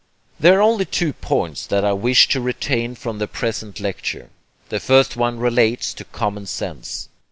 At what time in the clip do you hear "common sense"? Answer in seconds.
6.05-7.07